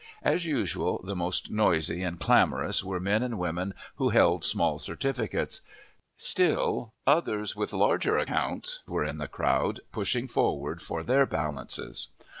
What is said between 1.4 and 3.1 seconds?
noisy and clamorous were